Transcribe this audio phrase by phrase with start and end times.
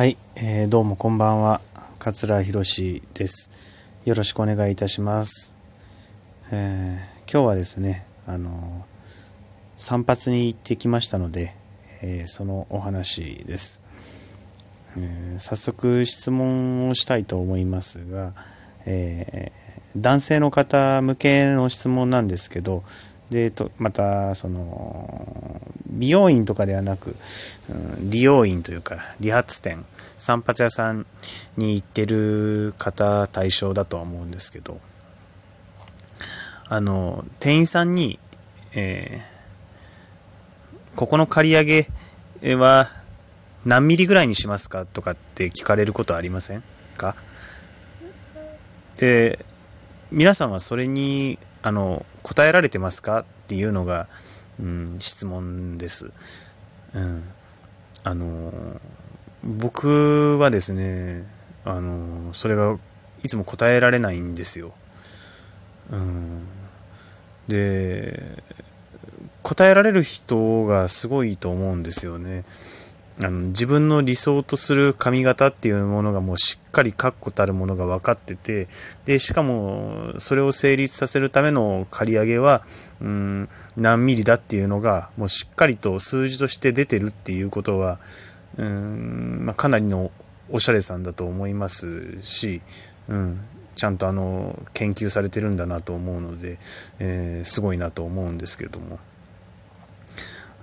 [0.00, 1.60] はい、えー、どうもこんばんは。
[1.98, 4.00] 桂博志です。
[4.06, 5.58] よろしくお願いいたします。
[6.50, 8.50] えー、今日はですね、あの
[9.76, 11.50] 散髪に行ってきましたので、
[12.02, 13.82] えー、そのお話です、
[14.98, 18.32] え早速質問をしたいと思いますが、
[18.86, 19.52] え
[19.98, 22.84] 男性の方向けの質問なんですけど、
[23.28, 25.60] で、とまた、その、
[25.90, 27.16] 美容院とかではなく、
[27.68, 31.04] うん、理容院というか、理髪店、散髪屋さん
[31.56, 34.80] に行ってる方対象だとは思うんですけど、
[36.68, 38.18] あの、店員さんに、
[38.76, 41.86] えー、ここの借り上
[42.44, 42.86] げは
[43.64, 46.62] 何ミリぐらいにしますかとかって聞かれることありません
[46.96, 47.16] か？
[48.96, 49.38] で、
[50.12, 54.08] 皆さんはそれに、あの、答えられてますかっていうのが、
[54.58, 56.52] うん、質問です。
[56.94, 57.22] うん。
[58.04, 58.80] あの、
[59.42, 61.24] 僕はですね、
[61.64, 62.76] あの、それが
[63.22, 64.72] いつも答えられないんですよ。
[65.90, 66.46] うん。
[67.48, 68.42] で、
[69.42, 72.44] 答えられる人がすごいと思うんですよね。
[73.22, 78.66] あの自分の理想とする髪型っていうものがもうしっかり確固たるものが分かってて
[79.04, 82.62] でしかもそれを成立させるための刈り上げは
[83.00, 87.98] うん何ミリだっていうのがもうしっかりと数字として出てるっていうことは
[88.56, 90.10] うん、まあ、かなりの
[90.50, 92.62] おしゃれさんだと思いますし、
[93.08, 93.40] うん、
[93.74, 96.58] ちゃんとあの研究されてるんだなと思うので、
[96.98, 98.98] えー、すごいなと思うんですけれども。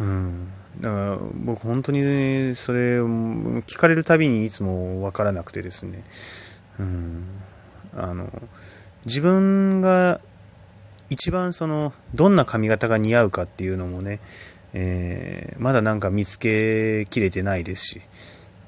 [0.00, 6.02] うんだから僕本当にそれ聞かれるたびにいつも分からなくてですね、
[6.80, 7.24] うん、
[7.94, 8.28] あの
[9.06, 10.20] 自分が
[11.10, 14.18] 一番そのどんな髪型が似合うかっていうのもね、
[14.72, 18.00] えー、まだなんか見つけきれてないですし、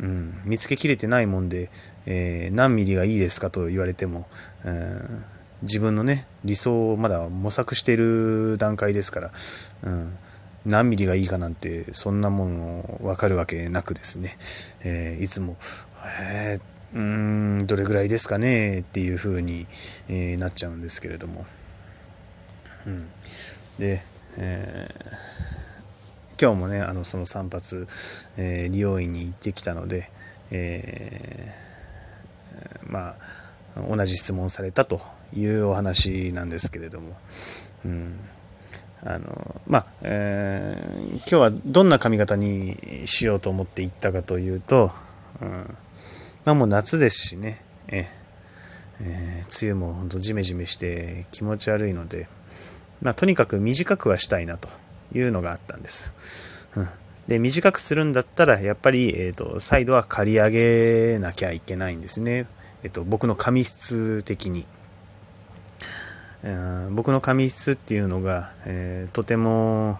[0.00, 1.70] うん、見つけきれてないもんで、
[2.06, 4.26] えー、何ミリがいいですかと言われても、
[4.64, 9.30] えー、自分のね理想をまだ模索している段階ですから、
[9.82, 10.12] うん。
[10.66, 14.28] 何ミリがいいかなんてそんなもの分かるわけなくですね、
[14.84, 15.56] えー、いつも、
[16.52, 17.00] えー、う
[17.62, 19.66] んどれぐらいですかねっていう風に、
[20.08, 21.44] えー、なっちゃうんですけれども、
[22.86, 22.98] うん、
[23.78, 24.00] で、
[24.38, 27.62] えー、今日もねあのその散髪、
[28.38, 30.04] えー、利用院に行ってきたので、
[30.50, 33.16] えー、まあ
[33.88, 34.98] 同じ質問されたと
[35.34, 37.14] いうお話なんですけれども、
[37.84, 38.18] うん。
[39.04, 42.74] あのまあ、えー、今日はどんな髪型に
[43.06, 44.90] しようと思って行ったかというと、
[45.40, 45.48] うん、
[46.44, 47.54] まあもう夏ですしね、
[47.92, 52.26] ええー、梅雨もほんとジメジメして気持ち悪いので、
[53.00, 54.68] まあ、とにかく短くはしたいなと
[55.12, 56.68] いうのがあったんです。
[56.76, 56.84] うん、
[57.28, 62.48] で短くするんだったらやっぱり、えーと、サイドは刈り上げなきゃいけないんですね、
[62.82, 64.66] えーと僕の髪質的に。
[66.92, 69.98] 僕の髪質っていうのが、えー、とても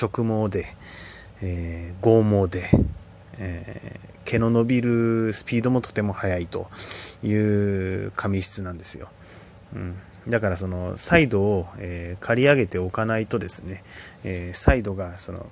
[0.00, 0.64] 直毛で、
[1.42, 2.62] えー、剛毛で、
[3.38, 6.68] えー、毛の伸びるスピードもとても速いと
[7.22, 7.34] い
[8.06, 9.08] う髪質なんですよ。
[9.74, 9.96] うん、
[10.28, 13.82] だからそのサイドを、えー、刈り上げておかないとですね、
[14.24, 15.44] えー、サイドがその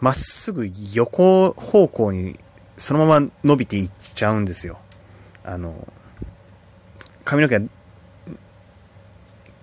[0.00, 2.34] まっすぐ横方向に
[2.76, 4.78] そのまま伸びていっちゃうんですよ。
[5.44, 5.74] あの
[7.24, 7.58] 髪の毛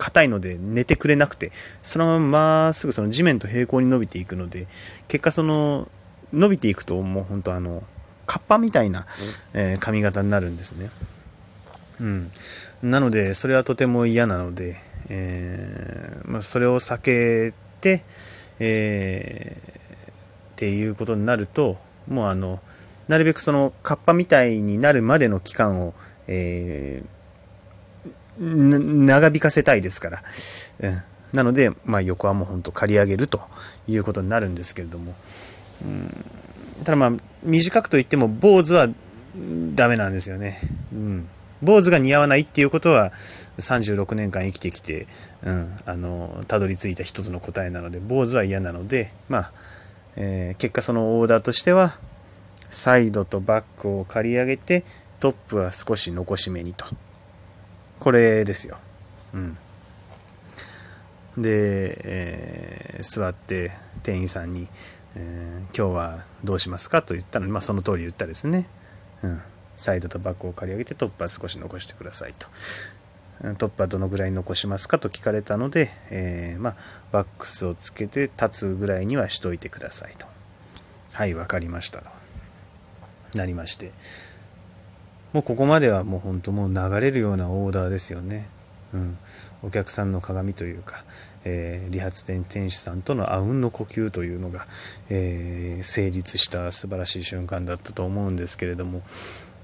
[0.04, 1.50] 硬いので寝てくれなくて、
[1.82, 2.28] そのまま
[2.66, 4.68] まっすぐその地面と平行に伸びていくので、
[5.08, 5.88] 結果その、
[6.34, 7.82] 伸びていくともう本当あの、
[8.26, 9.06] カッパみたいな、
[9.54, 10.90] えー、髪型になるんですね。
[12.82, 12.90] うん。
[12.92, 14.76] なので、それはとても嫌なので、
[15.10, 18.04] えー、まあ、それを避けて、
[18.60, 21.78] えー、っていうことになると、
[22.10, 22.60] もうあの、
[23.08, 25.94] なるべくそのカッパみたいになるまでの期間を、
[26.28, 27.23] えー、
[28.40, 30.18] 長引かせたいですから。
[30.18, 33.42] うん、なので、まあ、横はもうほんと刈り上げると
[33.88, 35.14] いうことになるんですけれども。
[35.84, 35.88] う
[36.82, 37.12] ん、ただまあ、
[37.44, 38.88] 短くといっても、坊主は
[39.76, 40.54] ダメなんですよね。
[40.94, 41.30] うん。
[41.64, 45.08] 坊主が似合わないっていうことは36年間生きてきて、
[45.44, 49.52] うん、あの、たどり着いた一つの答えなので、坊主は嫌なので、まあ、
[50.18, 51.92] えー、結果そのオーダーとしては、
[52.70, 54.84] サイドとバックを刈り上げて、
[55.20, 56.86] トップは少し残しめにと。
[58.04, 58.76] これですよ。
[59.34, 59.58] うん。
[61.42, 63.70] で、えー、座って
[64.04, 64.68] 店員さんに、
[65.16, 68.68] えー、今日はどうしますかと言ったので、まあ、その通り言ったですね。
[69.24, 69.40] うん。
[69.78, 72.48] サイドとバックを借り上げてトップは少し残してくださいと。
[73.56, 76.76] トップはどのぐらい残しますかと聞かれたので、えー、まあ、
[77.14, 80.26] バックスをつけて立つぐらいにはしといてくださいと。
[81.14, 82.10] はい、わかりましたと。
[83.36, 83.94] なりまして、
[85.34, 88.46] もうここまではもう本当もう流れるようなオーダーですよね。
[88.94, 89.18] うん。
[89.64, 91.04] お客さんの鏡というか、
[91.46, 94.60] えー、理髪店店主さんとのあうんの呼吸というのが、
[95.10, 99.02] えー、成立した素晴らしい瞬間だったと思うんですけれども、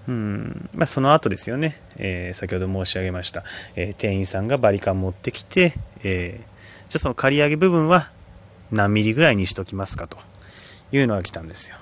[0.07, 3.43] うんまあ、その後ですよね、えー、先ほど申し上げました、
[3.75, 5.73] え店員さんがバリカン持ってきて、
[6.03, 6.39] え
[6.89, 8.09] じゃあその刈り上げ部分は
[8.71, 10.17] 何ミリぐらいにしときますかと
[10.91, 11.77] いうのが来たんですよ。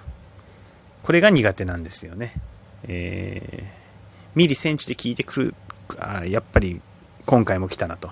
[1.03, 2.31] これが苦手なんですよね。
[2.83, 3.63] えー、
[4.35, 5.55] ミリセンチで聞いてくる、
[5.99, 6.81] あやっぱり
[7.25, 8.09] 今回も来たなと、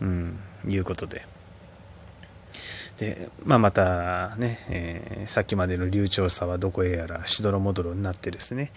[0.00, 1.26] うん、いうことで。
[2.98, 8.70] で、まあ、またね、えー、さっきまでの流暢さはどこへやらしどろもどろになってですね、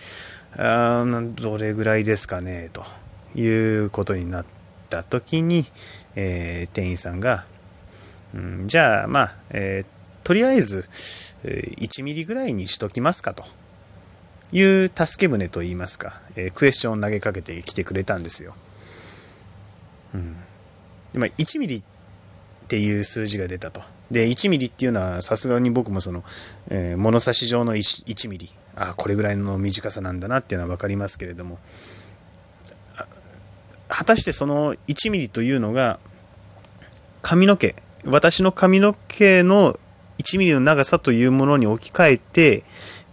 [0.58, 1.04] あ
[1.36, 2.84] どれぐらいですかね、と
[3.40, 4.46] いうことになっ
[4.90, 5.64] た時に、
[6.16, 7.46] えー、店員さんが、
[8.36, 13.44] うん、じゃあ、まあ、えー、とりあえず、1ミリぐらいにしときますかと。
[14.52, 18.54] いう助け舟といいますか、えー、クエスチョンを投げかけてきてくれたんですよ。
[20.14, 20.36] うん。
[21.14, 21.84] で、1ミリっ
[22.68, 23.82] ていう数字が出たと。
[24.12, 26.24] で、1ミリっていうのはさすがに僕もその、
[26.70, 31.60] えー、物差し上の 1, 1ミリ、あこれぐらいの短さなんだなっていうのは分かりますけれども、
[33.88, 36.00] 果たしてその1ミリというのが
[37.22, 37.76] 髪の毛、
[38.06, 39.76] 私の髪の毛の
[40.22, 42.64] 1ミリの長さというものに置き換えて、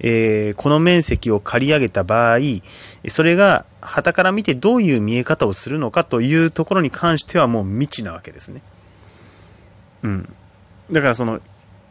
[0.01, 8.63] えー、この面積を刈り上げた場合、それが旗から見てどういう見え方をするのかというところに関してはもう未知なわけですね。
[10.03, 10.35] うん。
[10.93, 11.41] だからその、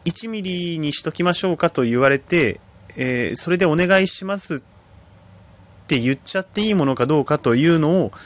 [0.04, 2.60] 1ミリにしときましょうかと言われて、
[2.96, 4.62] えー、それでお願いします
[5.84, 8.16] って言っちゃっていいものかどうかというのを考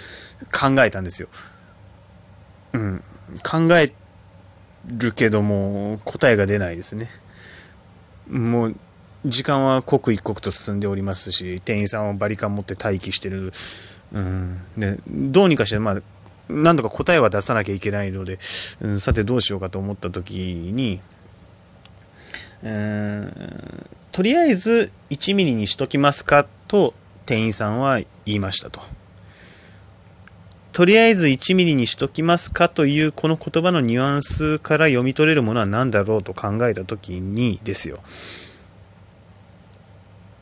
[0.85, 1.29] えたんですよ。
[2.75, 3.03] うん。
[3.43, 3.93] 考え
[4.87, 7.06] るけども答えが出ないですね。
[8.29, 8.76] もう
[9.25, 13.52] 時間は刻一刻と進んでおりますし店員さんはバリカン持って待機してる、
[14.12, 16.02] うんね、どうにかしてまあ
[16.49, 18.38] 何度か答えは出さなきゃいけないので、
[18.81, 21.00] うん、さてどうしようかと思った時に、
[22.62, 23.32] うん、
[24.11, 26.93] とりあえず1ミリにしときますかと
[27.26, 28.81] 店員さんは言いましたと。
[30.73, 37.99] とりあえず1ミリにしときますかというこの言葉のニュアンスから読み取れるものは何だろうと考えたときにですよ。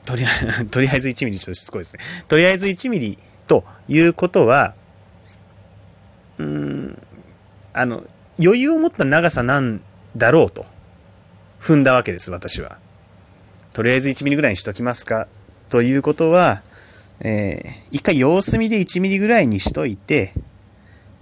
[0.07, 2.25] とりあえず、 とりあえず1ミリちょっとしつこいですね。
[2.29, 3.19] とりあえず1ミリ
[3.49, 4.75] ということは、
[6.39, 7.03] うん、
[7.73, 8.05] あの、
[8.43, 9.83] 余裕を持った長さなん
[10.17, 10.65] だろうと
[11.61, 12.79] 踏んだわけです、私は。
[13.73, 15.27] とりあえず1ミリぐらいにしときますか
[15.69, 16.63] ということは、
[17.23, 20.33] えー、一回様子見で1ミリぐらいにしといて、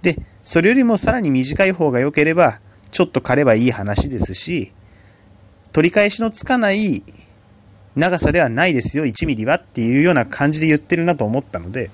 [0.01, 2.59] で、それよりもさらに短い方が良ければ、
[2.91, 4.71] ちょっと刈ればいい話ですし、
[5.73, 7.03] 取り返しのつかない
[7.95, 11.91] 長さではないですよ、1ミリはっていうような感じで言ってるなと思ったので、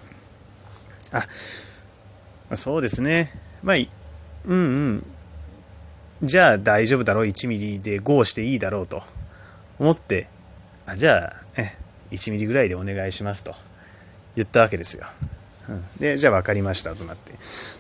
[1.12, 1.22] あ、
[2.56, 3.28] そうですね。
[3.64, 3.76] まあ、
[4.46, 5.08] うんうん。
[6.22, 9.02] じゃあ大丈夫だろう、1ミリで GO していいだろうと
[9.80, 10.28] 思って、
[10.86, 11.64] あじゃあ、え、
[12.12, 13.56] 1ミリぐらいでお願いしますと。
[14.36, 15.06] 言ったわけですよ。
[16.00, 17.34] で、じゃあ分かりましたとなって。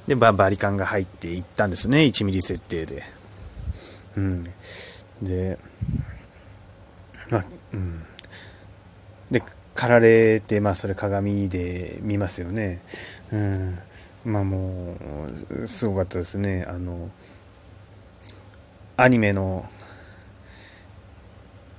[0.07, 2.00] で、ババリカンが入っていったんですね。
[2.00, 3.02] 1ミリ設定で。
[4.18, 4.44] うん。
[5.22, 5.57] で、
[7.31, 8.04] まあ、うん。
[9.30, 9.44] で、
[9.76, 12.81] 刈られて、まあ、それ鏡で見ますよね。
[14.26, 14.33] うん。
[14.33, 14.95] まあ、も
[15.62, 16.66] う、すごかったですね。
[16.68, 17.12] あの、
[18.97, 19.64] アニメの、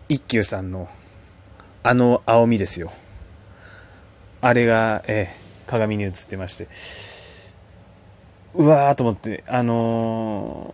[0.09, 0.87] 一休さんの、
[1.83, 2.90] あの青みですよ。
[4.47, 6.65] あれが、えー、鏡に映ってまして、
[8.55, 10.73] うわーと思って、あの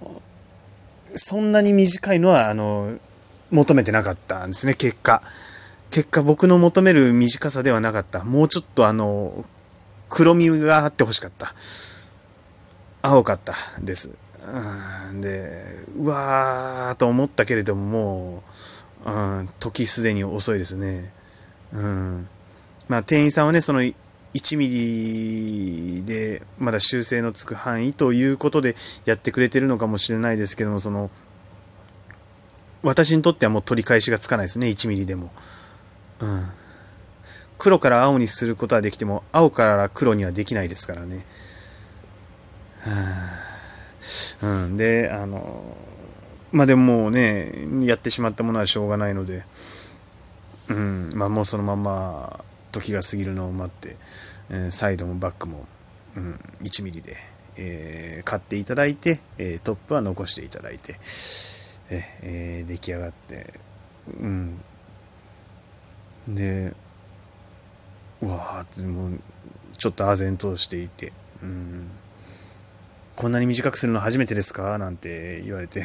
[1.06, 3.00] ー、そんなに短いのは、あのー、
[3.50, 5.22] 求めてなかったんですね、結果。
[5.90, 8.24] 結果、僕の求める短さではなかった。
[8.24, 9.42] もうちょっとあの、
[10.10, 11.54] 黒みがあってほしかった。
[13.00, 14.16] 青かったです。
[15.10, 15.50] うん、で、
[15.96, 18.42] うわーと思ったけれども、も
[19.06, 21.10] う、うん、時すでに遅いですね。
[21.72, 22.28] うん。
[22.88, 28.74] まあ、店員さんはね、その1ミリでまだ修正のつく範囲ということで
[29.04, 31.10] やってくれてるのかもしれないですけども、その、
[32.82, 35.30] 私にとってはもう取り返しがつかないですね、1ミリでも。
[36.20, 36.62] うん。
[37.58, 41.24] 黒から青にすることはできても、青から黒にはできないですからね。
[44.40, 44.76] はうん。
[44.76, 45.76] で、あの、
[46.50, 49.44] まあでももうね、やってしまったものはしょうがないので、
[50.68, 53.96] うん、まあもうそのまま時が過ぎるのを待って、
[54.50, 55.64] えー、サイドもバックも、
[56.16, 57.14] うん、1ミリで、
[57.58, 60.94] えー、買っていただいて、えー、トップは残していただいて、
[62.24, 63.46] えー、出来上がって、
[64.20, 64.58] うん。
[66.28, 66.74] で、
[68.22, 69.20] うわーもう
[69.76, 71.12] ちょっと唖然としていて、
[71.42, 71.90] うん、
[73.16, 74.78] こんなに短くするの初めてですか？
[74.78, 75.82] なんて言われて、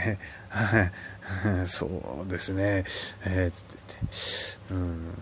[1.65, 1.87] そ
[2.27, 2.83] うですね、
[3.25, 5.13] えー、つってて、うん。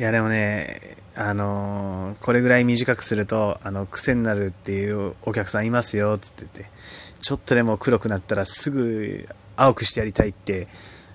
[0.00, 0.66] いやでもね、
[1.14, 9.26] あのー、これぐらい短くすると、あの、癖になるっていうお客さんいますよ、つってて、ちょっとでも黒くなったらすぐ
[9.56, 10.66] 青くしてやりたいって、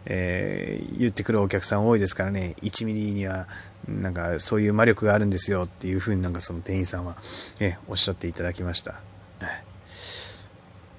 [0.06, 3.48] えー、言ってくるお客さん多いですからね、1ミリには、
[3.88, 7.16] なんかそういう魔力があるんですよっていうふうになんかその店員さんは、
[7.62, 8.94] えおっしゃっていただきました。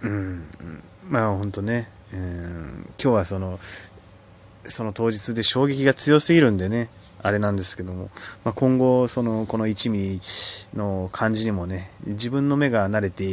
[0.02, 0.42] うん、
[1.08, 3.56] まあ本当ね、うん、今日はその、
[4.64, 6.90] その当日で衝撃が強すぎるんでね、
[7.26, 8.04] あれなんですけども、
[8.44, 10.20] まあ、今後、その、この1ミリ
[10.78, 13.24] の感じにもね、自分の目が慣れて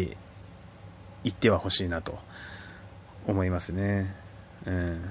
[1.24, 2.18] いってはほしいなと
[3.28, 4.06] 思いますね。
[4.66, 5.02] うん。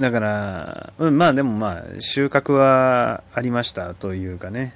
[0.00, 4.72] だから、うん、まあでもまあ、収穫はありましたというかね、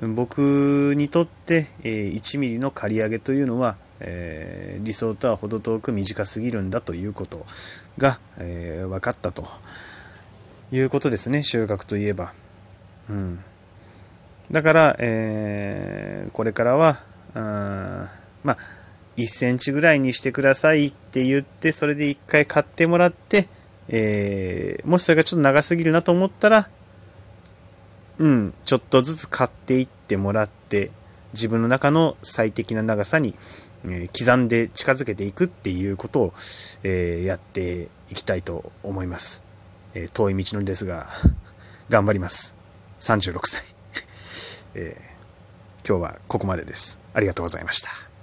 [0.00, 7.44] うん、僕にとって、え、1ミリの刈り上げというのは、えー、理想とは程遠く短すぎるんだということ
[7.98, 9.44] が、えー、分かったと
[10.72, 12.32] いうことですね収穫といえば。
[13.08, 13.38] うん、
[14.50, 16.96] だから、えー、これからは
[17.34, 18.08] あ
[18.42, 18.56] まあ
[19.16, 23.46] 1センチぐらいにしてくださいって言ってそれで1回買ってもらって、
[23.88, 26.68] え、もしそれがちょっと長すぎるなと思ったら
[28.18, 30.90] うんちょっとずつ買っていってもらって
[31.34, 33.34] 自分の中の最適な長さに
[33.90, 36.32] え刻んで近づけていくっていうことを、
[36.84, 39.44] えやっていきたいと思います。
[39.94, 41.06] え遠い道のりですが、
[41.90, 42.56] 頑張ります。
[43.00, 43.62] 36歳。
[44.74, 46.98] えー、今日はここまでです。
[47.12, 48.13] ありがとうございました。